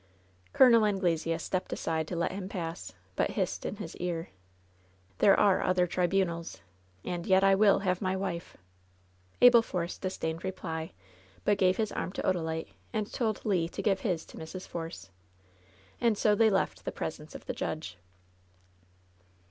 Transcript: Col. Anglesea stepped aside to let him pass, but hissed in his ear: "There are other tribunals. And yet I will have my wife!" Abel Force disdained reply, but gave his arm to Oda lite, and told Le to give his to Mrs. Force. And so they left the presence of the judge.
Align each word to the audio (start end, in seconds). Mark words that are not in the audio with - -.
Col. 0.51 0.83
Anglesea 0.83 1.37
stepped 1.37 1.71
aside 1.71 2.07
to 2.07 2.15
let 2.15 2.31
him 2.31 2.49
pass, 2.49 2.93
but 3.15 3.29
hissed 3.37 3.67
in 3.67 3.75
his 3.75 3.95
ear: 3.97 4.29
"There 5.19 5.39
are 5.39 5.61
other 5.61 5.85
tribunals. 5.85 6.59
And 7.05 7.27
yet 7.27 7.43
I 7.43 7.53
will 7.53 7.81
have 7.85 8.01
my 8.01 8.15
wife!" 8.15 8.57
Abel 9.41 9.61
Force 9.61 9.99
disdained 9.99 10.43
reply, 10.43 10.93
but 11.45 11.59
gave 11.59 11.77
his 11.77 11.91
arm 11.91 12.11
to 12.13 12.25
Oda 12.25 12.41
lite, 12.41 12.69
and 12.91 13.13
told 13.13 13.45
Le 13.45 13.67
to 13.67 13.81
give 13.83 13.99
his 13.99 14.25
to 14.25 14.37
Mrs. 14.37 14.67
Force. 14.67 15.11
And 15.99 16.17
so 16.17 16.33
they 16.33 16.49
left 16.49 16.83
the 16.83 16.91
presence 16.91 17.35
of 17.35 17.45
the 17.45 17.53
judge. 17.53 17.99